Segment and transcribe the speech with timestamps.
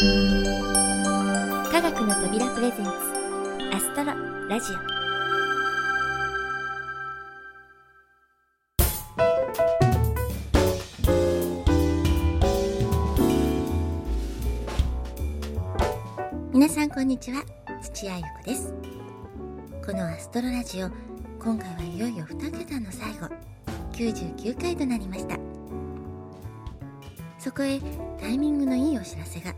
[0.00, 0.06] 科
[1.82, 2.90] 学の扉プレゼンツ
[3.70, 4.14] アストロ
[4.48, 4.76] ラジオ。
[16.50, 17.44] 皆さんこんにちは
[17.82, 18.72] 土屋ゆ子です。
[19.84, 20.88] このアストロラジオ
[21.38, 23.28] 今回はいよいよ2桁の最後
[23.92, 25.36] 99回となりました。
[27.38, 27.78] そこへ
[28.18, 29.54] タイミングのいいお知らせが。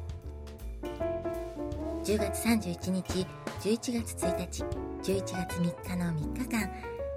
[2.02, 3.26] 10月31日
[3.60, 4.64] 11月1日
[5.04, 6.68] 11月3日の3日間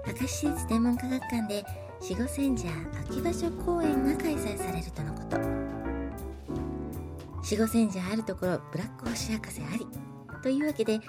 [0.06, 1.64] 明石市立天文科学館で
[2.00, 2.68] 死後千社
[3.10, 5.36] 秋場所公演が開催されるとのこと。
[7.42, 9.86] 死後千社あるところブラック星博士あり
[10.40, 11.00] というわけで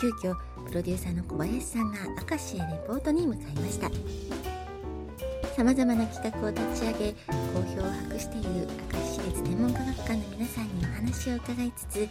[0.00, 0.34] 急遽
[0.66, 1.98] プロデューサーの小林さんが
[2.30, 3.90] 明石へレポートに向かいました。
[5.54, 12.08] さまざまな企画を立ち上げ好評を博している明石市立天文科学館の皆さんにお話を伺いつつ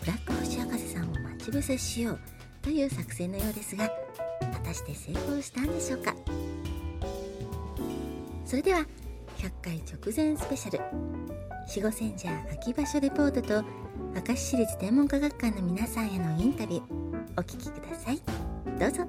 [0.00, 2.20] ブラック星博士さんを待ち伏せしよう
[2.62, 3.90] という作戦のようですが
[4.40, 6.14] 果たして成功したんでしょうか？
[8.46, 8.86] それでは
[9.36, 10.80] 100回直前スペシャル
[11.68, 13.62] 死後戦者秋場所レポートと
[14.26, 16.84] 明石市立天文科学館の皆さんへのインタビュー
[17.36, 18.20] お聞きください。
[18.78, 19.06] どうぞ。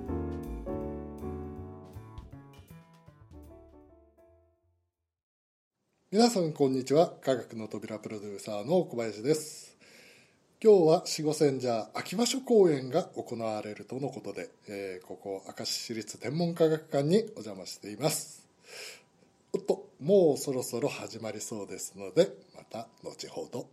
[6.11, 7.13] 皆さんこんにちは。
[7.21, 9.70] 科学の扉プロデューサーの小林です。
[10.63, 18.45] 今日は四五千社秋場所公演が行われるとのことで、えーここ明石市立天文科学館にお邪魔しています。
[19.53, 23.65] おっともうそろそろ始まりそうですのでまた後ほど。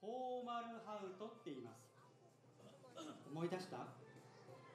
[0.00, 1.76] フォーマルハウトって言います。
[3.30, 3.76] 思い出した？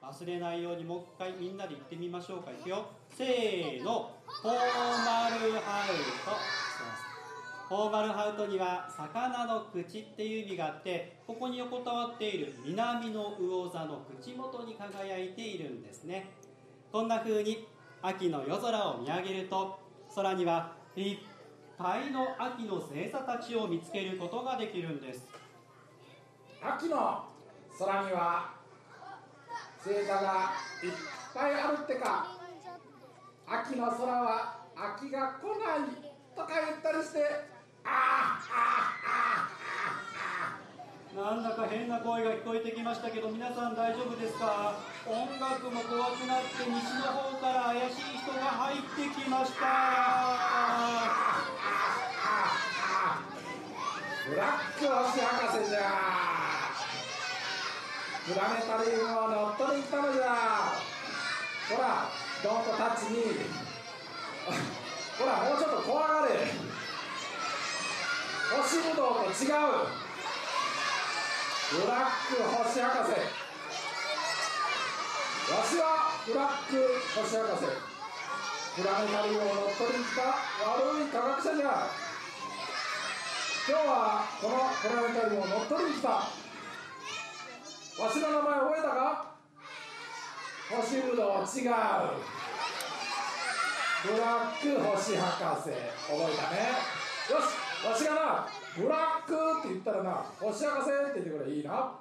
[0.06, 2.52] 忘れないようにもう一回みんなで言ってみましょうか。
[2.52, 2.86] いくよ。
[3.18, 4.60] せーのフォーマ
[5.44, 7.09] ルハウト。
[7.70, 16.32] フォーマルハウトには魚の口っていう意味があってここに横たわっている南の魚座の口元に輝いているんですね。
[16.90, 17.68] こんな風に
[18.02, 19.78] 秋の夜空を見上げると
[20.12, 21.18] 空にはいっ
[21.78, 25.28] ぱいの秋の星座たちを見つけることができるんです。
[26.60, 27.24] 秋の
[27.78, 28.50] 空には
[29.78, 30.50] 星座が
[30.82, 30.90] いっ
[31.32, 32.36] ぱいあるってか。
[33.46, 37.59] 秋の空は秋が来ないとか言ったりして
[41.16, 44.74] なんだか変な声が聞こえてきましたけど皆さん大丈夫ですか？
[45.06, 49.66] 音楽も怖くなって西の方から怪しい人が入ってきました。
[54.30, 55.78] ブラック星博士じゃ。
[58.26, 60.24] プラネタリウムを乗っ取りに来たのじゃ。
[61.70, 62.08] ほら
[62.44, 63.18] ドンとタッチに。
[65.18, 66.69] ほらもうちょっと怖がれ。
[68.70, 69.58] 星ぶどうと違う。
[71.74, 73.18] ブラック星博士。
[75.50, 76.78] わしはブラック
[77.18, 77.66] 星博士。
[78.78, 81.90] プラネタリウムを乗っ取りに来た悪い科学者じゃ。
[83.66, 86.08] 今日はこのプラネタリウムを乗っ取りに来た。
[86.10, 86.30] わ
[88.06, 89.34] しの名前覚えたか？
[90.78, 91.74] 星ぶどう違う。
[94.06, 95.74] ブラック星博士。
[95.74, 96.70] 覚えたね。
[97.34, 97.58] よし。
[97.88, 98.46] わしがな
[98.76, 101.98] ブラックって言ったらな星博士って言ってくれいいな。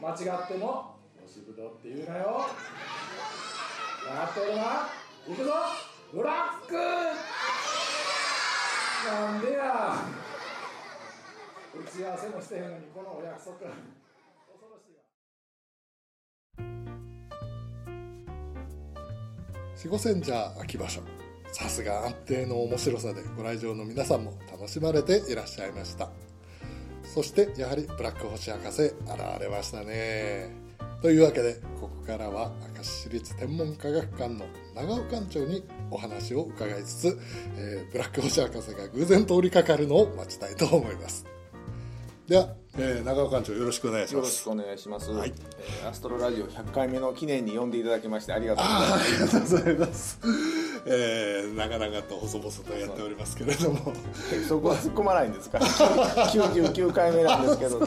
[0.00, 0.16] 間違っ
[0.48, 2.46] ても星ぶどうって言うなよ。
[4.02, 4.88] 分かっておるな。
[5.28, 5.52] いくぞ。
[6.12, 6.30] ブラ
[6.62, 6.74] ック。
[9.10, 9.94] なんでや。
[11.72, 13.56] 打ち合わせもしてへんのにこのお約束。
[13.56, 13.68] 恐
[14.68, 15.02] ろしいわ
[19.76, 21.00] 四五千社秋場所。
[21.52, 26.08] さすが安定の面白さでご来場の皆さんも楽しまれていらっしゃいました。
[27.02, 28.94] そしてやはりブラック星博士現
[29.40, 30.54] れましたね。
[31.02, 34.44] というわけでここからは明石市立天文科学館の
[34.74, 37.18] 長尾館長にお話を伺いつつ、
[37.56, 41.26] えーブラック星博士が偶然通りかかるのを待ちたいと思います。
[42.28, 44.46] では、えー長尾館長よろしくお願いします。
[44.46, 45.32] よろしくお願いします、はい。
[45.82, 48.70] えーアストロラジオ100回目の記念に呼んでいただきましてありがとうご
[49.46, 50.20] ざいあます
[50.86, 53.92] えー、長々と細々とやっておりますけれども。
[54.48, 57.78] そこは突っ込まないんですか？99回目なんですけど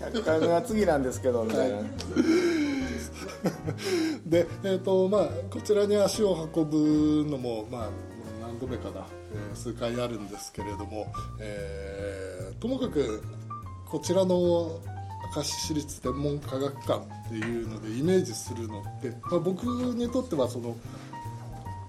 [0.00, 1.78] 100回目は次なんですけどみたいな、
[4.24, 7.88] で、えーとまあ、こちらに足を運ぶのも、まあ、
[8.40, 13.22] 何度目かな、えー数回あるんですけれども、えーともかく
[13.86, 14.80] こちらの
[15.36, 20.76] 明石市立天文科学館っていうのでイメージするのって、まあ、僕にとってはその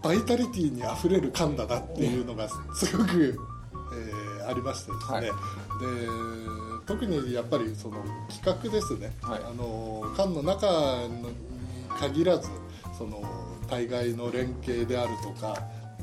[0.04, 3.38] バイタリティにあふれる館だなっていうのがすごく、
[3.94, 5.26] えーありましてですね、はい。
[5.26, 5.32] で
[6.88, 9.40] 特にやっぱりその企画ですね、はい。
[9.40, 11.28] あの館の中に
[12.00, 12.50] 限らず
[12.98, 13.22] その
[13.70, 15.56] 対外の連携であるとか、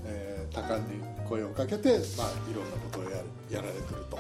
[0.07, 3.17] えー多感に声をかけて、まあ、いろんなことをやる
[3.51, 4.17] やられてると。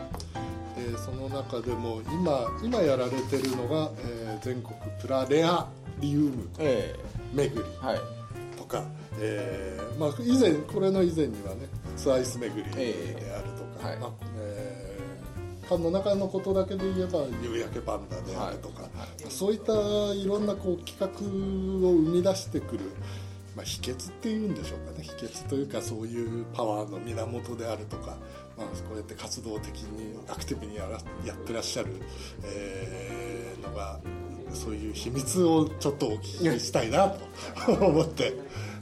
[0.78, 5.66] でその中でも今今やられてるのが、えー全国プラレア
[6.00, 6.94] リウムえ
[7.32, 8.00] 巡りえはい。
[8.58, 8.84] とか、
[9.20, 12.94] えーまあ、以前これの以前にはねツアイス巡りで
[13.34, 13.84] あるとか、ええ。
[13.86, 13.98] はい。
[13.98, 14.88] まあえー
[15.68, 18.88] 館の中のことだけで言えば夕焼けパンダであるとか、
[19.28, 19.74] そういった
[20.14, 21.06] いろんなこう企画
[21.86, 22.84] を生み出してくる、
[23.54, 25.04] まあ、秘訣っていうんでしょうかね。
[25.04, 28.16] 秘訣というかそういうパワーの源であるとか、
[28.56, 30.92] まあ、こうやって活動的にアクティブにやら
[31.26, 31.90] やってらっしゃる、
[32.44, 34.00] えーのが
[34.54, 38.32] そういう秘密をちょっとお聞きしたいなと思って、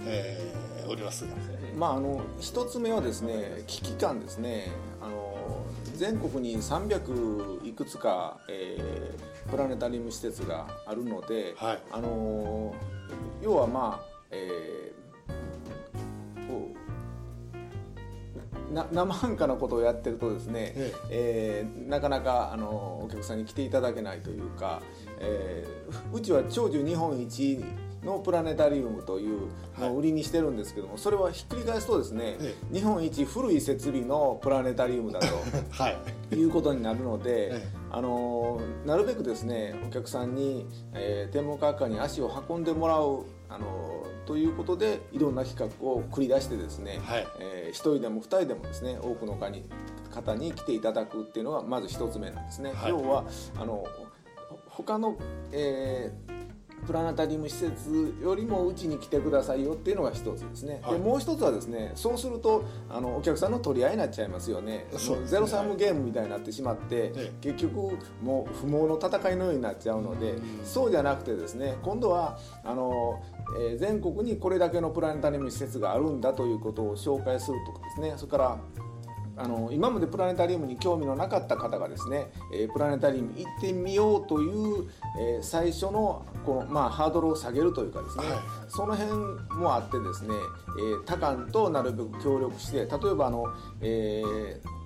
[0.07, 1.25] えーおります。
[1.27, 1.31] が。
[1.77, 4.69] まああの一つ目はですね危機感ですね。
[5.01, 5.65] あの
[5.97, 11.83] 全国に300いくつか、えープラネタリウム施設があるので、はい。
[11.91, 12.75] あの
[13.43, 16.73] 要はまあ、えーこ
[18.71, 20.93] うな生半可なことをやってるとですね、え。
[21.11, 24.81] えーなかなかあのお客さんに来ていただけないというか、
[25.21, 27.65] えーうちは長寿日本一
[28.07, 29.49] のプラネタリウムという
[29.79, 35.27] のを売りにしてるんですけども、それはひっくり返すとですね、え日本一古い設備のプラネタリウムだと
[35.71, 35.91] は
[36.31, 36.35] い。
[36.37, 37.69] いうことになるので、ええ。
[37.91, 47.27] あのなるべくですねお客さんに、えー天文科学館に足を運んでもらう、あのということでいろんな企画を繰り出してですね、はい。
[47.41, 49.65] えー、1人でも2人でもですね多くの方に
[50.15, 52.73] 方に来ていただくっていうのがまず1つ目なんですね。
[52.75, 52.91] はい。
[52.91, 53.25] 要は
[53.59, 53.85] あの
[54.49, 55.17] ほ他の、
[55.53, 56.36] えー
[56.87, 60.93] プラネタリウム施設よりもうちに来てくださいよっていうのが一つですね、はい。
[60.95, 64.87] でもう一つはですねそうするとあのお客さんの取り合いになっちゃいますよね。
[64.97, 65.21] そう。
[65.21, 67.33] ねゼロサムゲームみたいになってしまって、ええ。
[67.41, 70.65] 結局もう不毛の戦いのようになっちゃうので、うん。
[70.65, 73.23] そうじゃなくてですね今度はあの、
[73.61, 78.15] えー全国にこれだけのプラネタリウム施設があるんだということを紹介するとかですね。
[78.17, 78.59] それから
[79.39, 84.89] あの今までプラネタリウムに興味のなかった方がですね、えープラネタリウム行ってみようという、
[85.21, 88.39] えー最初のこの、まあ、ハードルを下げるというかですね、はい。
[88.69, 89.13] その辺
[89.61, 90.35] もあってですね、
[90.79, 93.47] えー他館となるべく協力して例えばあの、
[93.81, 94.77] えー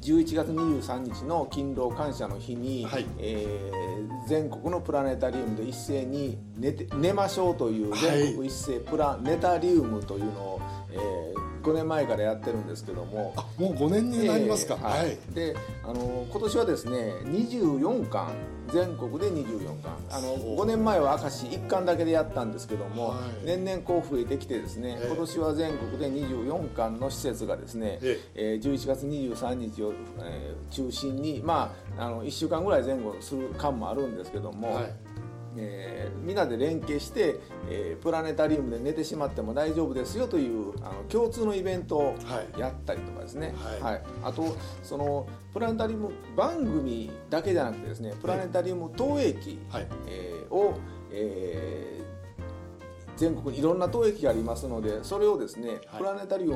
[0.00, 3.06] 11月23日の勤労感謝の日に、はい。
[3.18, 3.82] えー
[4.28, 8.00] 全国のプラネタリウムで一斉に寝て寝ましょうというはい。
[8.00, 10.60] 全国一斉プラネタリウムというのを、
[10.92, 13.34] え5年前からやってるんですけども。
[13.36, 15.34] あもう5年になりますか、えーはい。
[15.34, 18.28] であの今年はですね24巻。
[18.72, 19.96] 全国で24巻。
[20.10, 20.60] あのそう。
[20.60, 23.46] 5年前は明石1巻だけでやったんですけども、はい。
[23.46, 25.06] 年々こう増えてきてですね、ええ。
[25.08, 28.60] 今年は全国で24巻の施設がですね、ええ。
[28.62, 34.94] ー11月23日を、えー中心にまああの1週間ぐらい前後する巻もあるんですけども、はい
[35.56, 42.60] えーみんなで連携して、えープラネタリウムで寝てしまっても大丈夫ですよというあの共通のイベントをはい。
[42.60, 44.02] やったりとかですね、はい。
[44.22, 49.86] あとそのプラネタリウム番組だけじゃなくてですねプラネタリウム投影機、はい。
[50.08, 50.74] えーを、
[51.10, 52.02] えー
[53.14, 55.80] 全国にいろんな投影機がありますのでそれをですね、はい。
[55.98, 56.54] プラネタリウム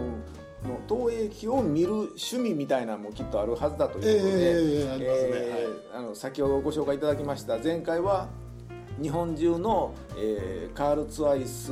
[0.65, 4.99] の投影機を見る趣味みたいなのもきっとあるはずだということ
[6.09, 8.29] で、先ほどご紹介いただきました前回は
[9.01, 11.71] 日本中の、えーカールツアイス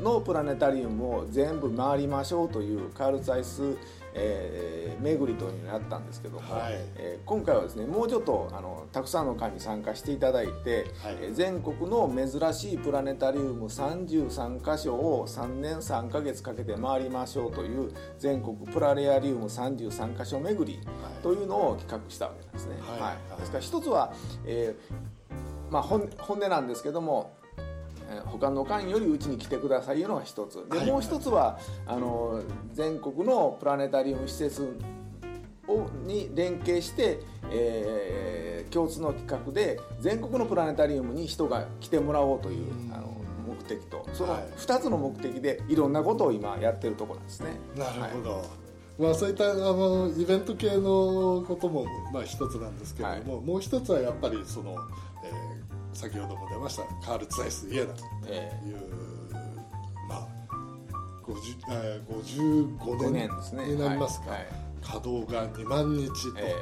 [0.00, 3.76] のプラネタリウムを全部回りましょうというカールツアイス、
[4.14, 6.74] えー巡りというのったんですけども、はい。
[6.96, 11.16] えー今回はですねもうちょっとあのたくさんの会に参加していただいて、はい。
[11.20, 20.78] えー全国の珍しいプラネタリウム33カ所を3年3ヶ月かけて回りましょうという全国プラレアリウム33カ所巡り
[21.22, 22.76] というのを企画したわけなんですね。
[22.80, 23.00] はい。
[23.00, 23.38] はい。
[23.40, 24.12] ですから一つは、
[24.44, 25.23] えー
[25.70, 27.34] まあ、本本音なんですけども
[28.08, 30.66] えー他の館よりうちに来てくださいいうのが一つ。
[30.68, 30.90] で、はい。
[30.90, 32.42] もう一つはあの
[32.72, 34.76] 全国のプラネタリウム施設
[35.66, 42.92] をに連携して、えー共通の企画で全国のプラネタリウムに人が来てもらおうといううん。
[42.92, 43.14] あの
[43.46, 44.04] 目的と。
[44.12, 44.42] そのはい。
[44.56, 47.56] 2つの目的でいろんなことを今やってるところなんですね。
[47.76, 48.44] なるほど、
[48.98, 54.78] まあ、そういったあのイベント系のこともまあ一つなんですけれども、もう一つはやっぱりその、えー
[55.94, 58.76] 先ほども出ましたカール・ツアイス・イエナとえいう、
[60.08, 60.28] まあ
[61.24, 61.34] 50
[61.70, 63.30] えー55 5年
[63.74, 64.26] になりますか、
[64.82, 66.54] 稼働が2万日え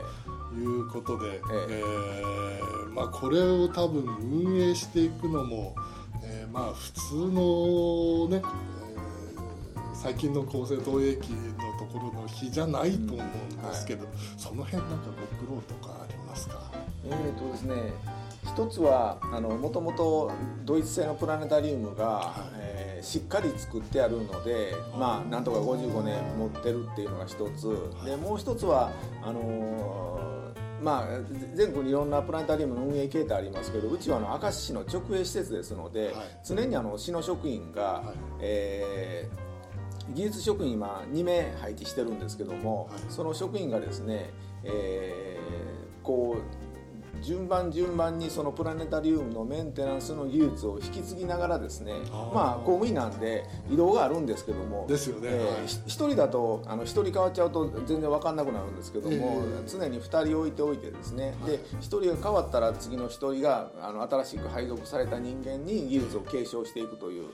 [0.51, 1.83] ということで、ええ。
[1.83, 4.05] ーまあ、これを多分
[4.45, 5.75] 運営していくのも、
[6.23, 8.73] えーまあ普通のね、えー
[9.95, 11.39] 最近の構成投影機の
[11.79, 14.05] ところの日じゃないと思うんですけど、
[14.37, 16.73] その辺なんかご苦労とかありますか？
[17.07, 17.75] えーとですね
[18.55, 19.19] 一つは
[19.61, 20.31] もともと
[20.65, 27.91] ドイツ製のプラネタリウムが、はい、えー、しっかり作ってあるので、まあ、なんとか55年持ってるっていうのが一つ。
[28.05, 28.93] でもう一つは
[29.23, 31.07] あのー、まあ、
[31.55, 44.31] 全国にいろんなプラネタリウムの運営形態ありますけどうちはあの明石市の直営施設ですので、はい、常にあの市の職員が、はい、えー、技術職員今2名配置してるんですけども、その職員がですね、
[44.65, 46.62] えー、こう
[47.23, 67.31] 順番順番にそのプラネタリウムのメンテナンスの技術を引き継ぎながらですねまあ公務員なんで移動があるんですけどもですよね、えー、1人だとあの1人変わっちゃうと全然分かんなくなるんですけども、えー、常に2人置いておいてですね、で1人が変わったら次の1人があの新しく配属された人間に技術を継承していくという、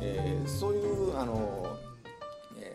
[0.00, 1.76] えー、そういうあの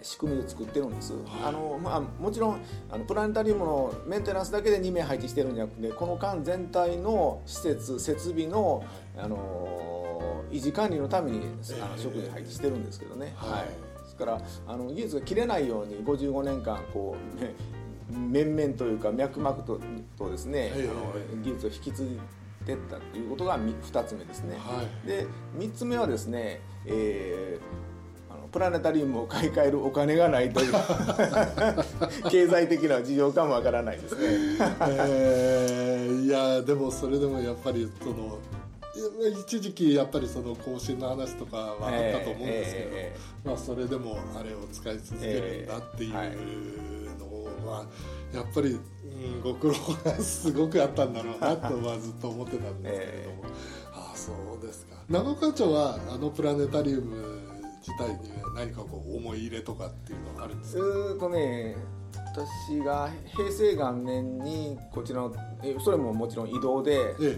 [0.02, 8.84] 仕組みで作ってるんです、あのまあ、もちろんあのプラネタリウムのメンテナンスだけで2名配置してるんじゃなくてこの間全体の施設設備の、
[9.18, 11.42] あの維持管理のために
[11.82, 17.54] あの職員配置してるんですけどね、はい、ですからあの技術が切れないように55年間こう、ね、
[18.14, 19.80] 面々というか脈々と
[20.18, 22.20] とですね、あの技術を引き継い
[22.66, 25.26] でったということが2つ目ですね、はい、で
[25.58, 27.91] 3つ目はですね、えー
[28.52, 30.74] プラネタリウムを買い替えるお金がないという。
[32.30, 34.20] 経済的な事情かもわからないですね、
[34.90, 38.40] えー、いやでもそれでもやっぱりその
[39.46, 47.86] 一時期やっぱりその更新の話とかはあったと思うんですけど、えーえー、まあ、それでもあれを使い続けるんだっていうのは
[48.34, 53.44] やっぱり、うん、ご苦労がすごくあったんだろうなとはずっと思ってたんですけれども、
[53.94, 54.32] ああそ
[54.62, 54.96] うですか。
[55.10, 57.41] 長岡町はあのプラネタリウム
[57.82, 60.84] 自体に何かこう思い入れとかっていうのはあるんですか？
[60.84, 61.76] うとね
[62.14, 65.34] 私が平成元年にこちらの
[65.84, 67.38] それももちろん移動で、ええ、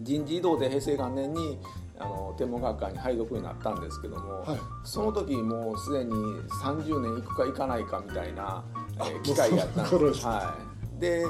[0.00, 1.58] 人事異動で平成元年に
[1.98, 6.12] あの天文学科に配属になったんですけども、はい、その時もうすでに
[6.62, 8.64] 30年行くか行かないかみたいな、
[8.98, 10.26] えー、機会やったんです。
[10.26, 10.56] は
[10.98, 11.00] い。
[11.00, 11.24] で、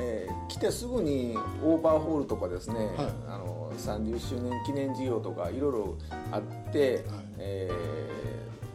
[0.00, 2.86] えー、来てすぐにオーバーホールとかですね、はい、
[3.28, 5.98] あの30周年記念事業とかいろいろ
[6.32, 7.70] あって、はい、え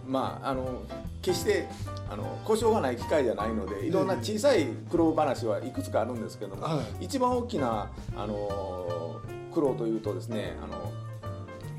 [0.08, 0.84] ー、まああの
[1.22, 1.68] 決して
[2.10, 9.20] あの故障がない機械じゃないのでいろんな小さい苦労話はいくつかあるんですけども、はい、一番大きなあの
[9.54, 10.92] 苦労というとですねあの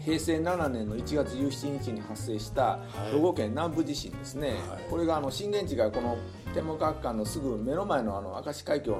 [0.04, 2.78] 平成7年の1月17日に発生した
[3.10, 6.18] 兵庫県南部地震ですね、はい、これがあの震源地がこの
[6.52, 8.96] 天文学館のすぐ目の前のあの明石海峡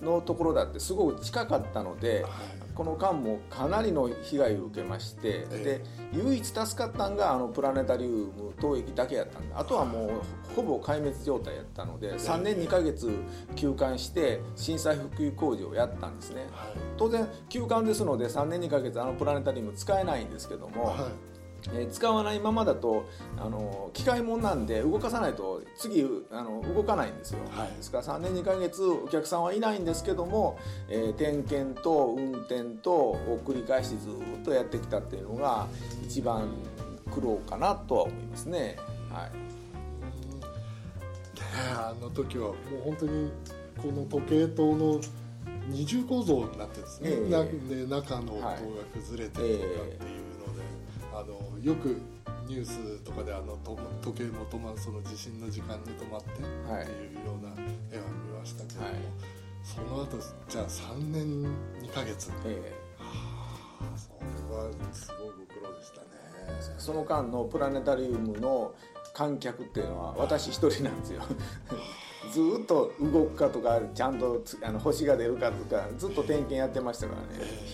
[0.00, 2.32] のところだってすごく近かったので、はい、
[2.74, 10.10] この間もかなりの被害を受けまして、で唯一助かったんがあのプラネタリウム投影だけやったんであとはもう
[10.54, 13.10] ほぼ壊滅状態やったので3年2ヶ月
[13.56, 16.46] 休館して震災復旧工事をやったんですね、
[16.96, 20.94] 当然休館ですので3年2ヶ月あのプラネタリウム使えないんですけども、
[21.70, 34.08] えー、使わないままだとあの機械もんなんで動かさないと次あの動かないんですよ、はい、ですから3年2ヶ月お客さんはいないんですけども、えー、点検と運転とを繰り返しず
[34.40, 35.66] っとやってきたっていうのが
[36.04, 36.48] 一番
[37.12, 38.76] 苦労かなとは思いますね。
[39.10, 39.30] はい、
[41.76, 43.30] あの時はもう本当に
[43.76, 45.00] この時計塔の
[45.68, 48.56] 二重構造になってですね、えー、中の塔が
[48.94, 50.22] 崩れてるとかっていう
[51.12, 51.96] あのよく
[52.48, 53.56] ニュースとかであの
[54.02, 57.50] 時計も止まるその地震の時間に止まってっていうような
[57.90, 58.94] 絵は見ましたけども、はい、
[59.62, 61.44] その後じゃあ3年
[61.80, 66.06] 2か月、ええ、はあそれはすごいご苦労でしたね。
[66.78, 68.74] その間のプラネタリウムの
[69.14, 71.22] 観客っていうのは私一人なんですよ。
[72.32, 77.28] ずっと動くかとかちゃんとあの星が出るかとかずっと点検やってましたからね。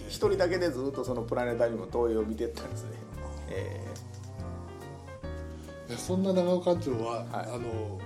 [0.08, 3.08] 一人だけでずっとそのプラネタリウム投影を見てったんですね
[3.50, 7.98] えー、そんな長岡町は、はい、あの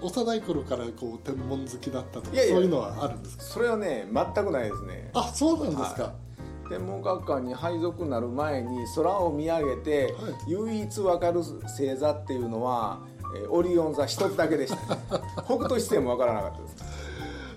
[0.00, 3.42] 幼い頃からこう天文好きだったとかそういうのはあるんですか？
[3.44, 5.10] それはね全くないですね。
[5.14, 6.08] あそうなんですか、は
[6.66, 13.00] い、天文学館に配属になる前に空を見上げて、はい、唯一分かる星座っていうのは、
[13.36, 15.00] えー、オリオン座一つだけでした、ね、
[15.46, 16.68] 北斗七星も分からなかったで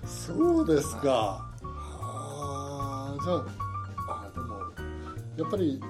[0.08, 0.26] す。
[0.26, 1.64] そうですか、はい、
[2.00, 3.34] ああじゃ
[4.08, 4.56] ああでも
[5.36, 5.80] やっぱり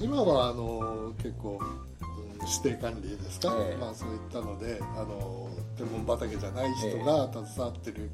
[0.00, 8.10] 今はあの結構、うん、指定管理ですか、えー、まあ、そういったのであの天文畑じゃない人が携わってる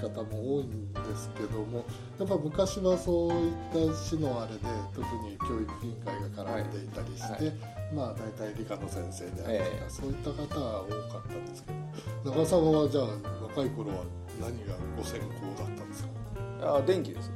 [0.00, 1.84] 方も多いんですけども
[2.18, 4.60] やっぱ昔はそういった市のあれで
[4.94, 7.44] 特に教育委員会が絡んでいたりして、はい。
[7.46, 7.54] はい
[7.88, 9.88] まあ大体理科の先生であるとか、ええ。
[9.88, 11.72] そういった方が多かったんですけ
[12.22, 13.04] ど中尾さんはじゃあ
[13.48, 14.04] 若い頃は
[14.38, 16.02] 何がご専攻だったんです
[16.60, 16.76] か？
[16.76, 17.32] あ電気です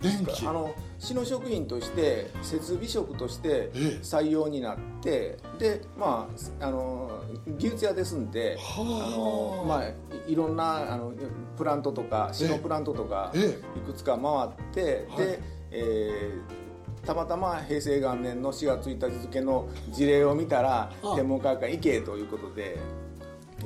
[0.00, 3.78] 電気あの市の職員として設備職としてええ。
[4.02, 6.28] 採用になってでま
[6.60, 7.22] ああの
[7.58, 8.82] 技術屋ですんであ。
[8.82, 9.88] の、まあ、
[10.28, 11.12] いいろんなあの
[11.56, 15.26] プラントとか市のプラントとかえいくつか回って、はい。
[15.26, 16.66] で、えー
[17.06, 21.14] たまたま平成元年の4月1日付の事例を見たらあ。
[21.14, 22.76] 天文科学館行けということで、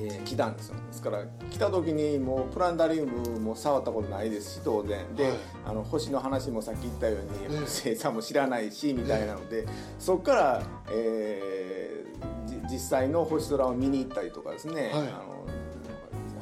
[0.01, 0.77] えー来たんですよ。
[0.77, 5.15] ですから来た時にもうプラネタリウムも触ったことないですし当然。
[5.15, 5.33] で、はい。
[5.67, 7.61] あの星の話もさっき言ったように、ええ。
[7.61, 9.67] 星さんも知らないしみたいなので、
[9.99, 14.91] そこから、えーじ実際の星空を見に行ったりとかですね、はい。
[14.91, 15.41] あの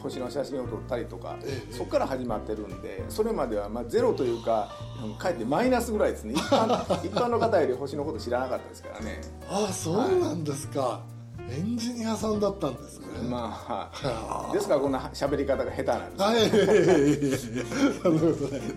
[0.02, 1.72] 星の写真を撮ったりとか、ええ。
[1.72, 4.70] そこから始まってるんでそれまではまあゼロというか
[5.18, 6.34] かえってマイナスぐらいですね。
[6.34, 9.20] 一般一般の方より星のこと知らなかったですからね。
[9.48, 11.02] ああそうなんですか、
[11.50, 13.06] エンジニアさんだったんですね。
[13.28, 16.18] まあはですからこんな喋り方が下手なんです。
[16.22, 16.32] あは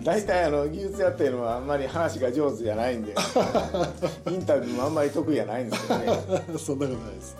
[0.04, 3.12] 大体あの技術やっていうのはあんまり話が上手じゃないんで。
[4.30, 6.06] インタビューもあんまり得意じゃないんですよね。
[6.58, 7.36] そんなことないです。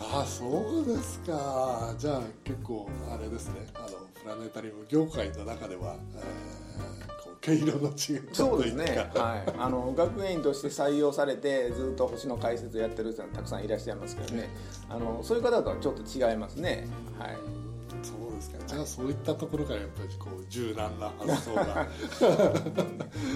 [0.00, 1.92] ああそうですか。
[1.98, 3.66] じゃあ結構あれですね。
[3.74, 3.86] あの
[4.22, 8.84] プラネタリウム業界の中では、えー、毛色の違うそうですね。
[9.14, 14.48] はい、あの学園員として採用されてずっと星の解説をやってる人はたくさんいらっしゃいますけどね。
[14.88, 16.86] あのそういう方とはちょっと違いますね。
[17.18, 17.36] はい。
[18.02, 18.58] そうですか。
[18.64, 21.62] じゃあそういったところからやっぱりこう柔軟な発想が。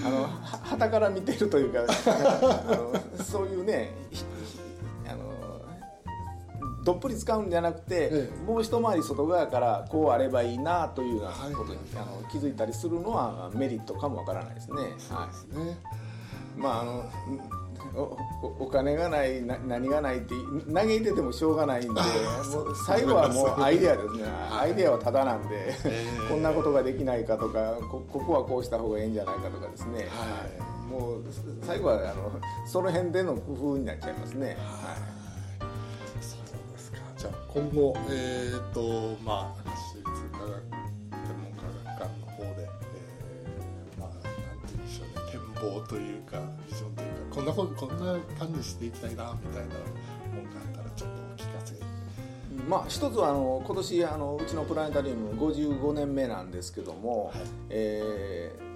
[0.05, 2.75] あのはたから見てるというか あ
[3.17, 3.91] のそういうね
[6.87, 8.45] どっぷり使うんじゃなくて、ええ。
[8.45, 14.77] もう一回り外側からこうあればいいなというようなはいことに、あの気づいたりするのはメリットかもわからないですね。
[15.09, 15.77] はね。
[16.55, 17.03] い、まああの
[17.93, 18.01] お
[18.41, 20.33] おお金がないな何がないって
[20.73, 22.01] 嘆いててもしょうがないんで
[22.85, 25.75] 最後はもうアイデアですね、アイデアはただなんで、
[26.29, 30.47] こんなことができないかとかこここはこうした方がいいんじゃないかとかですね、は
[30.87, 30.89] い。
[30.89, 31.23] もう
[31.63, 32.31] 最後はあの
[32.65, 34.47] その辺での工夫になっちゃいますね。
[34.47, 35.26] はい
[37.57, 44.29] 今後えっ、とまあ私立科学天文科学館の方で、えー、まあなんて
[44.67, 46.39] 言うんでしょうね展望というか
[46.69, 49.73] ビジョンというかこんなことこんな感じしていきたいなみたいな
[50.35, 51.73] もんがあったらちょっとお聞かせ。
[52.69, 57.35] まあ、一つはあの今年あのうちのプラネタリウム55年目なんですけども、はい。
[57.71, 58.67] えー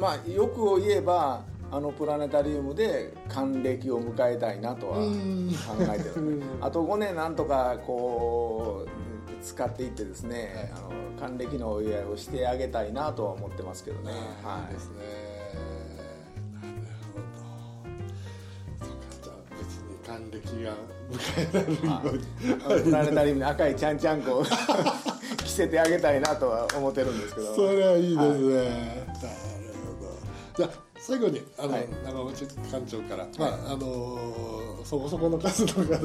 [0.00, 5.50] まあ欲を言えばあのプラネタリウムで還暦を迎えたいなとは考うん。
[5.94, 6.42] えてる。
[6.62, 14.12] あと5年なんとかこう使っていってですね、あの還暦のお祝いをしてあげたいなとは思ってますけどね。
[14.42, 14.72] はい。
[14.72, 14.96] いですね。
[16.54, 16.68] なる
[17.12, 18.86] ほど。
[18.86, 20.72] そうかじゃあ別に還暦が
[21.10, 22.00] 迎えられるよ
[22.74, 22.84] うに。
[22.84, 24.44] プラネタリウムに赤いちゃんちゃんこを
[25.44, 27.54] 着せてあげたいなとは思ってるんですけど。
[27.54, 28.66] それはいいですね、はい。
[28.66, 28.78] なる
[29.84, 30.56] ほど。
[30.56, 31.88] じゃあ最後にあの、はい。
[32.04, 35.98] 長渕館長から、まああのそこそこの数の方が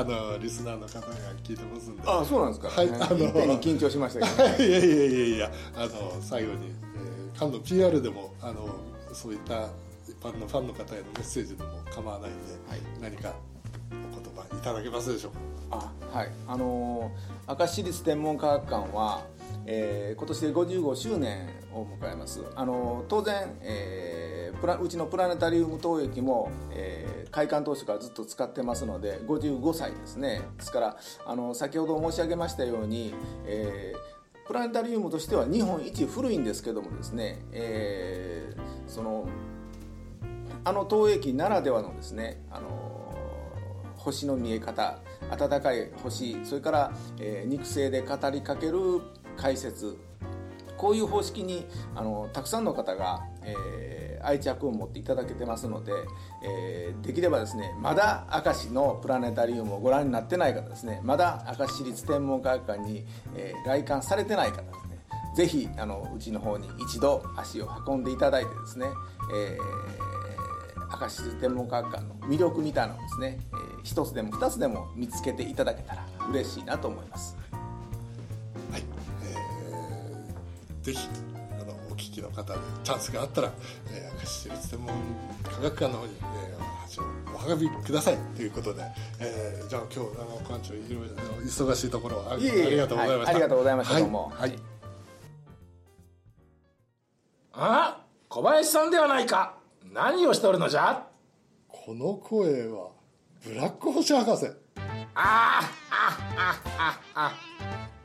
[0.00, 1.06] あのリスナーの方が
[1.42, 2.02] 聞いてますんで。
[2.06, 2.68] あそうなんですか。
[2.68, 8.68] はいあのいっぺんに緊張しましたけど、 いやいやいやいやあの最後に、えー、館の PR でもあの
[9.12, 9.68] そういった
[10.08, 12.80] 一般のファンの方へのメッセージでも構わないんで、はい。
[13.00, 13.34] 何か
[13.90, 15.32] お言葉いただけますでしょう
[15.70, 15.90] か？
[16.12, 16.28] あはい。
[16.46, 19.22] あのー明石市立天文科学館は、
[19.66, 22.40] えー今年で55周年を迎えます。
[22.54, 30.42] あの当然、えープラうちのプラネタリウム投影機も、えー開館当初からずっと使ってますので55歳ですね。
[30.56, 30.96] ですから
[31.26, 33.14] あの先ほど申し上げましたように、
[33.46, 34.14] えー
[34.46, 39.26] プラネタリウムとしては日本一古いんですけどもですね、えーその
[40.64, 43.14] あの投影機ならではのですねあの
[43.96, 44.98] 星の見え方
[45.36, 49.00] 暖かい星それから、えー肉声で語りかける
[49.36, 49.96] 解説
[50.76, 55.92] こういう方式にあのたくさんの方が、えー愛着を持っていただけてますので、
[56.42, 63.04] えーできればですねまだ明石のプラネタリウムをご覧になってない方ですねまだ明石市立天文科学館に、
[63.36, 64.98] えー来館されてない方ですね
[65.36, 68.86] ぜひあのうちの方に一度足を運んでいただいてですね、
[69.34, 69.58] え
[71.00, 77.36] 明石市立天文科学館の魅力みたいなのをですね、えー一つでも二つでも見つけていただけたら嬉しいなと思います。
[80.84, 81.08] ぜひ
[81.60, 83.52] あのお聞きの方でチャンスがあったら、
[83.90, 84.94] えー、明石市立天文
[85.42, 88.18] 科学館の方に、えー、おはがびください。
[88.36, 88.84] ということで、
[89.18, 94.32] えーじゃあ今日長岡館長いろいろ忙しいところありがとうございました、はいありがとうございましたはいどうも。
[94.36, 94.58] はい
[97.54, 99.54] あ小林さんではないか。
[99.92, 101.06] 何をしておるのじゃ？
[101.68, 102.88] この声は
[103.44, 104.46] ブラック星博士。
[104.46, 104.50] あ
[105.14, 105.60] あ
[106.36, 107.32] ああああ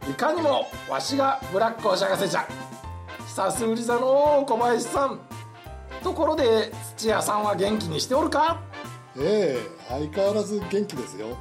[0.10, 2.48] いかにもわしがブラック星博士じゃ。
[3.28, 5.20] 久しぶりだのう小林さん。
[6.02, 8.60] ところで土屋さんは元気にしておるか？
[9.18, 11.38] ええ相変わらず元気ですよ。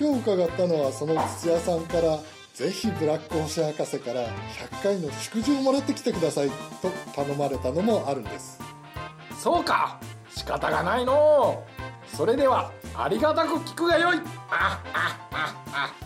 [0.00, 2.18] 今日伺ったのはその土屋さんから
[2.54, 8.58] ぜひブラック星博士から100回の祝辞をもらってきてくださいと頼まれたのもあるんです。
[9.38, 10.00] そうか。
[10.30, 11.64] 仕方がないの。
[12.12, 14.16] うそれではありがたく聞くがよい。
[14.50, 16.03] ああああ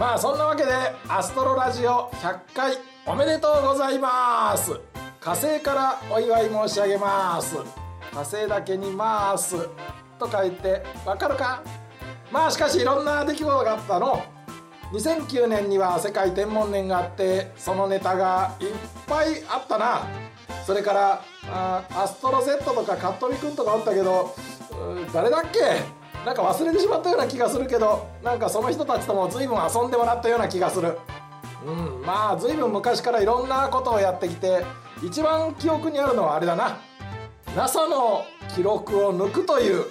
[0.00, 0.72] まあそんなわけで
[1.08, 4.80] アストロラジオ100回おめでとうございます。
[5.20, 7.58] 火星からお祝い申し上げます。
[8.10, 9.68] 火星だけにます。
[10.18, 11.62] と書いてわかるか？
[12.32, 14.24] まあしかしいろんな出来事があったの。
[14.94, 18.68] 2009年には世界天文年があってそのネタがいっ
[19.06, 20.06] ぱいあったな。
[20.64, 24.34] それからあアストロ Z とかカットリくんとかおったけど
[25.12, 25.99] 誰だっけ？
[26.24, 30.98] なんか忘れてしまったような気がするけどなんかその人たちとも随分遊んでもらったような気がする。
[31.66, 34.64] うんまあ随分昔からいろんなことをやってきて
[35.02, 36.78] 一番記憶にあるのはあれだな。
[37.56, 39.84] NASA の記録を抜くという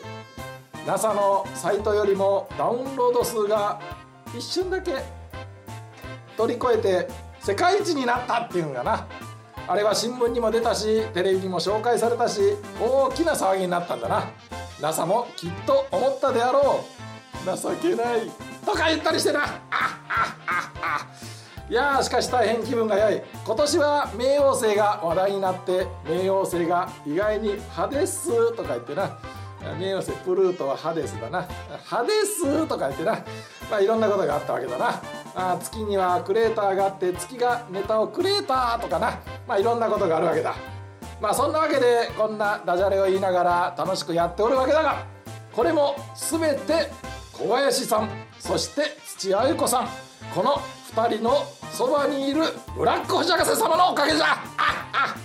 [0.87, 3.79] NASA のサイトよりもダウンロード数が
[4.35, 5.03] 一瞬だけ
[6.37, 7.07] 取り越えて
[7.39, 9.07] 世界一になったっていうんかな。
[9.67, 12.41] あれは新聞にも出たしテレビにも紹介されたし
[12.81, 14.23] 大きな騒ぎになったんだな。
[14.81, 18.29] NASA もきっと思ったであろう情けない
[18.65, 19.43] とか言ったりしてな。
[19.43, 21.07] ああああ
[21.69, 23.21] いやしかし大変気分が良い。
[23.45, 29.17] 今年は冥王星が話題になって冥王星が意外に「ハデス」とか言ってな。
[29.77, 31.47] 冥王星プルートはハデスだな。
[31.85, 33.19] ハデスとか言ってな。
[33.69, 35.01] まあいろんなことがあったわけだな。
[35.35, 39.19] あ月にはクレーターがあって月がネタをクレーターとかな。
[39.47, 40.55] まあいろんなことがあるわけだ。
[41.21, 45.05] まあそんなわけでこんなダジャレを言いながら楽しくやっておるわけだが
[45.53, 46.91] これも全て
[47.33, 49.87] 小林さんそして土屋ゆ子さん
[50.33, 50.61] この
[50.93, 52.41] 2人のそばにいる
[52.75, 54.25] ブラック星博士様のおかげじゃ。
[54.25, 54.41] あっあっ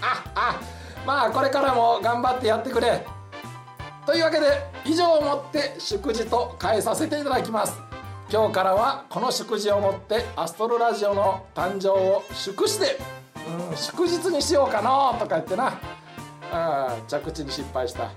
[0.02, 0.60] ああ
[1.06, 3.04] まあこれからも頑張ってやってくれ。
[4.06, 4.46] というわけで
[4.84, 7.78] 以上をもって祝辞と変えさせていただきます。
[8.30, 12.98] 今日からはこの祝辞をもってアストロラジオの誕生を祝して、
[13.70, 15.78] うん、祝日にしようかなとか言ってな。
[16.52, 18.04] あー着地に失敗した。
[18.04, 18.10] は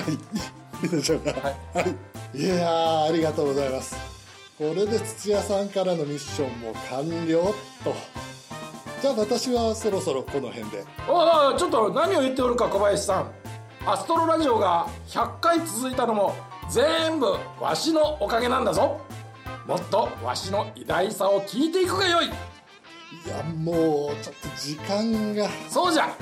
[0.00, 0.84] い。
[0.84, 1.42] いいでしょうかはい。
[1.74, 1.82] は
[2.34, 3.96] い、いやーありがとうございます。
[4.58, 7.94] これで土屋さんからのミッションも完了と。
[9.00, 10.84] じゃあ私はそろそろこの辺で。
[11.08, 13.30] おいおいちょっと何を言っておるか小林さん。
[13.86, 16.34] アストロラジオが100回続いたのも
[16.70, 18.98] 全部わしのおかげなんだぞ
[19.66, 22.26] もっとわしの偉大さを聞いていくがよい。
[22.26, 22.28] い
[23.28, 25.48] やもうちょっと時間が。
[25.70, 26.14] そうじゃ。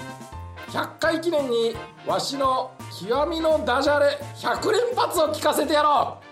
[0.68, 1.74] 100回記念に
[2.07, 2.70] わしの
[3.07, 5.92] 極みのダジャレ100連発を聞かせてやろう。
[5.92, 6.22] あっあっ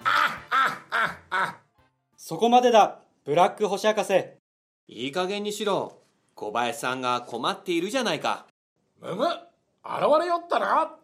[0.91, 1.57] あっあ
[2.17, 4.13] そこまでだブラック星博士。
[4.87, 5.99] いい加減にしろ。
[6.37, 8.47] 小林さんが困っているじゃないか。
[9.01, 9.37] むむ現
[10.21, 10.95] れよったな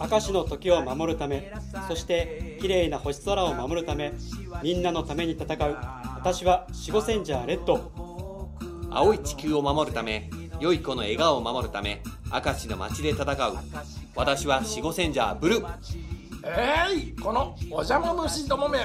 [0.00, 1.52] 明石の時を守るため
[1.88, 4.12] そして綺麗な星空を守るため
[4.62, 5.76] みんなのために戦う。
[6.16, 7.92] 私は守護センジャーレッド。
[8.90, 10.28] 青い地球を守るため、
[10.60, 13.56] 良い子の笑顔を守るため、明石の街で戦う。
[14.16, 15.68] 私は守護センジャーブルー。
[16.44, 18.80] えいこのお邪魔虫どもめ。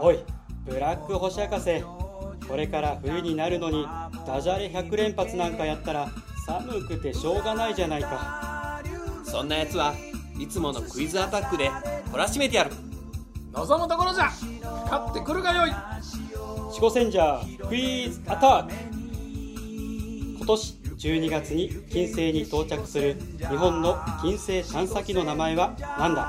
[0.00, 0.18] おい
[0.66, 1.82] ブラック星博士。
[2.46, 3.86] これから冬になるのに
[4.26, 6.08] ダジャレ100連発なんかやったら
[6.46, 8.47] 寒くてしょうがないじゃないか
[9.30, 9.94] そんな奴は
[10.38, 12.70] いつものクイズアタックで懲らしめてやる。
[13.52, 14.28] 望むところじゃ
[14.84, 18.72] かかってくるがよい守護センジャークイズアタック
[20.36, 26.28] 今年12月に金星に到着する日本の金星探査機の名前は何だ？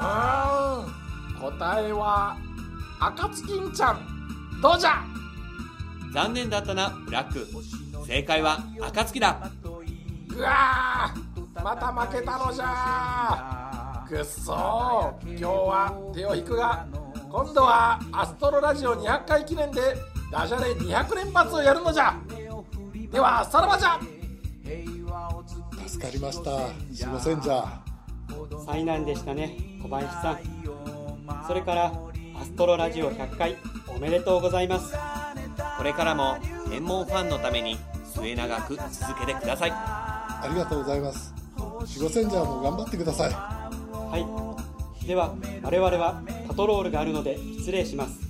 [0.00, 2.36] うーん答えは
[3.00, 4.00] 暁んちゃん
[4.62, 5.02] どうじゃ？
[6.14, 7.46] 残念だったな、ブラック。
[8.06, 9.50] 正解は暁だ。
[10.28, 11.31] うわー
[11.62, 14.04] また負けたのじゃ。
[14.08, 15.38] くっそー。
[15.38, 16.86] 今日は手を引くが
[17.30, 19.80] 今度はアストロラジオ200回記念で
[20.30, 22.16] ダジャレ200連発をやるのじゃ。
[23.10, 24.00] ではさらばじゃ。
[25.86, 26.50] 助かりました。
[26.50, 26.72] 守
[27.12, 30.38] 護センジャー災難でしたね小林さん。
[31.46, 31.92] それから
[32.40, 33.56] アストロラジオ100回
[33.94, 34.94] おめでとうございます。
[35.78, 39.72] これからも天文ファンのために末永く続けてください。
[39.72, 41.41] ありがとうございます
[41.86, 43.32] 守護センジャーも頑張ってください。
[43.32, 44.18] は
[45.02, 45.06] い。
[45.06, 48.20] では我々はパトロールがあるので失礼します。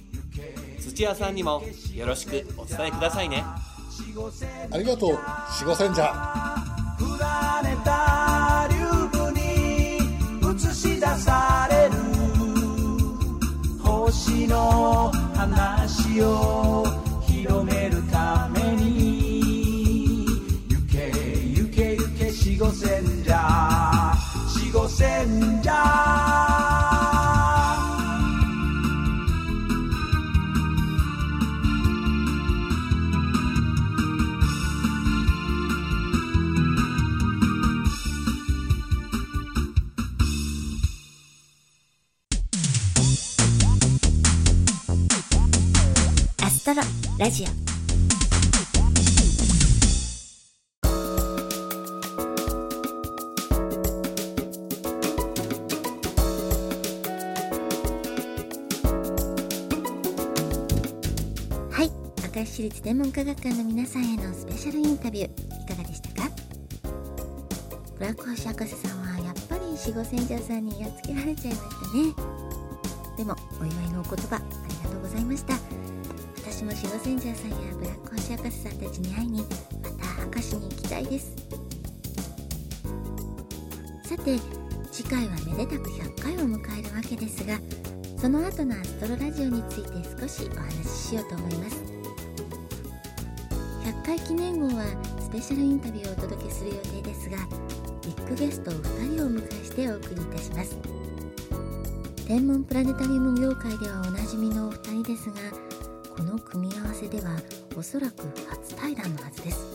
[0.80, 1.62] 土屋さんにも
[1.94, 3.44] よろしくお伝えくださいね。
[3.44, 5.18] ありがとう
[5.58, 6.56] 四五千じゃ
[6.98, 8.78] プラネタリウ
[9.24, 9.98] ムに
[10.54, 11.92] 映し出される。
[13.82, 16.84] 星の話を
[17.26, 18.02] 広める
[47.22, 47.46] ラジオ。
[61.70, 61.92] はい。
[62.34, 65.26] 明石市立天文科学館の皆さんへのスペシャルインタビュー
[65.62, 66.28] いかがでしたか？
[68.00, 72.51] ブラック星博士さんはやっぱり四五千ジャーさんにやっつけられちゃいましたね。
[73.22, 75.54] でもお祝いのお言葉ありがとうございました。
[76.38, 79.46] 私もシゴセンジャーさんやブラック星博士さんたちに会いにま
[79.90, 81.36] た明石に行きたいです。
[84.02, 84.40] さて
[84.90, 87.60] 次回はめでたく100回を迎えるわけですが
[88.20, 91.80] その後のアストロラジオについて少しお話ししようと思います。
[93.84, 94.82] 100回記念号は
[95.20, 97.36] スペシャルインタビューをお届けする予定ですが
[98.02, 100.91] ビッグゲストを2人をお迎えしてお送りいたします。
[102.26, 105.36] 天文プラネタリウム業界ではおなじみのお二人ですが
[106.16, 107.36] この組み合わせでは
[107.76, 109.66] おそらく初対談のはずです。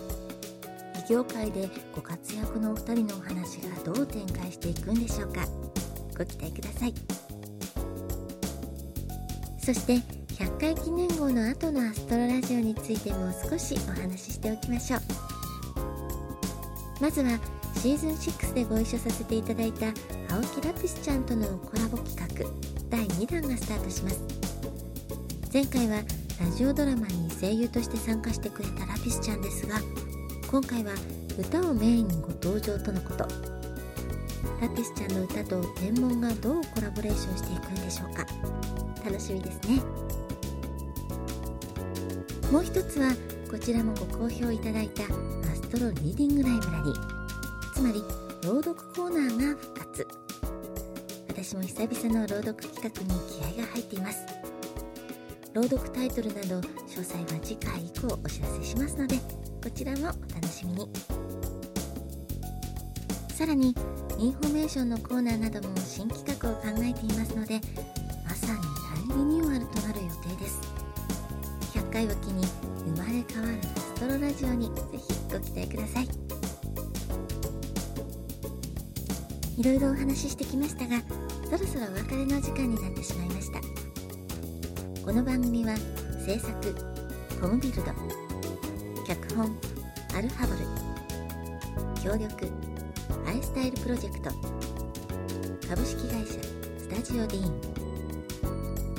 [1.06, 5.46] 異業界でご活躍のお二人のお話がどう展開していくんでしょうか。
[6.18, 6.94] ご期待ください。
[9.60, 9.96] そして
[10.36, 15.02] 100回記念号の後のアストロラジオについても少しお話ししておきましょう。
[17.02, 17.40] まずは
[17.76, 19.88] シーズン6でご一緒させていただいた
[20.30, 22.46] 青木ラピスちゃんとのコラボ企画
[22.90, 24.22] 第2弾がスタートします。
[25.54, 26.04] 前回は
[26.40, 29.80] ラジオドラマに声優として参加してくれたラピスちゃんですが
[30.52, 30.94] 今回は
[31.40, 33.26] 歌をメインにご登場とのこと。
[34.62, 38.26] ラピスちゃんの歌と天文がどうコラボレーションしていくんでしょうか。
[39.06, 39.82] 楽しみですね。
[42.52, 43.13] もう一つは
[43.50, 45.08] こちらもご好評いただいたア
[45.56, 47.74] ストロリーディングライブラリー。
[47.74, 48.04] つまり
[48.44, 50.08] 朗読コーナーが復活
[51.28, 54.26] 私も久々の朗読企画に気合が入っています。
[55.54, 59.18] 朗読タイトルなど詳細は次回以降お知らせしますので
[59.63, 60.90] こちらもお楽しみに。
[63.34, 63.76] さらに
[64.18, 67.60] インフォメーションのコーナーなども新企画を考えていますので
[68.26, 68.60] まさに
[69.12, 70.60] 大リニューアルとなる予定です。
[71.74, 72.46] 100回を機に
[72.96, 76.27] 生まれ変わるアストロラジオにぜひご期待ください。
[79.58, 81.02] いろいろお話ししてきましたが
[81.46, 83.60] そろそろお別れの時間になってしまいました。
[85.08, 85.74] この番組は
[86.26, 86.76] 制作
[87.39, 87.84] コムビルド
[89.08, 89.58] 脚本
[90.13, 90.60] アルファボル
[92.04, 92.52] 協力
[93.26, 94.30] アイスタイルプロジェクト
[95.70, 96.34] 株式会社
[96.78, 97.54] スタジオディーン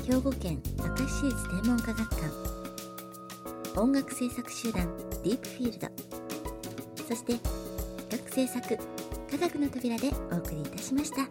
[0.03, 4.91] 兵庫県明石市立天文科学館音楽制作集団
[5.23, 5.87] ディープフィールド
[7.07, 7.35] そして
[8.09, 8.98] 企画制作
[9.39, 11.25] 科学の扉でお送りいたしました。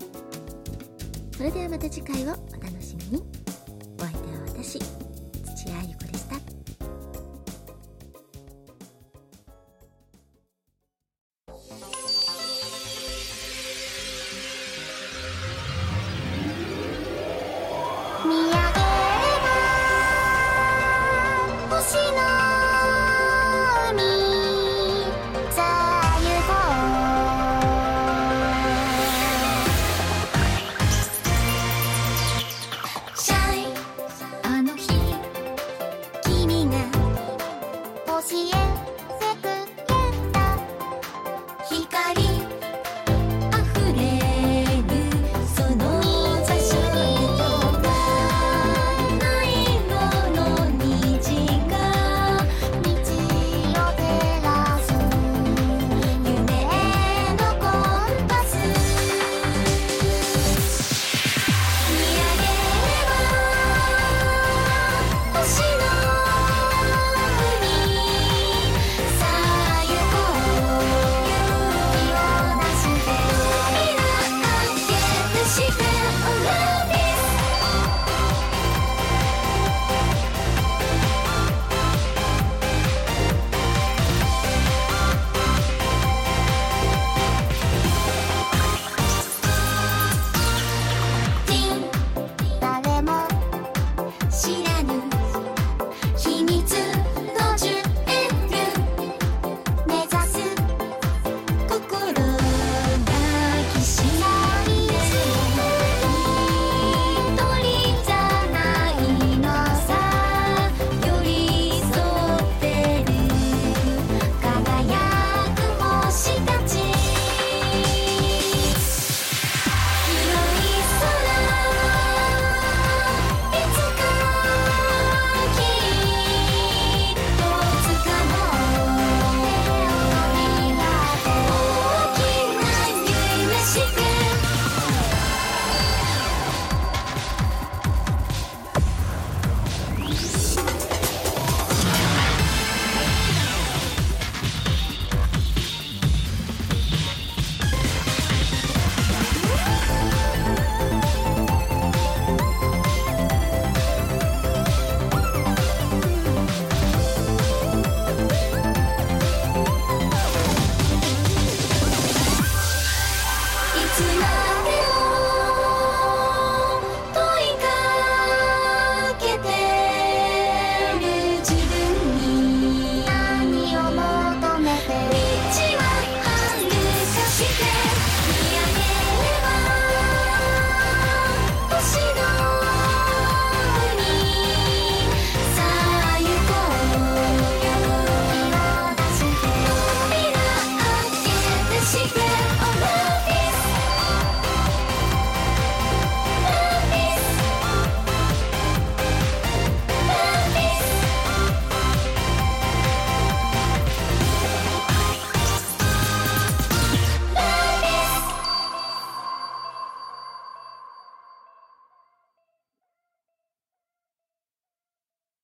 [1.36, 2.57] それではまた次回をお